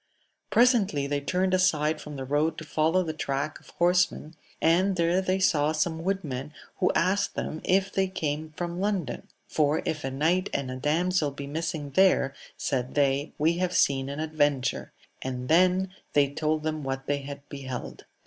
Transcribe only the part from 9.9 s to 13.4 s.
a knight and a damsel be missing there, said they,